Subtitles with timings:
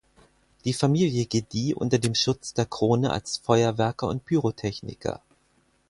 [0.65, 5.21] Die Familie gedieh unter dem Schutz der Krone als Feuerwerker und Pyrotechniker.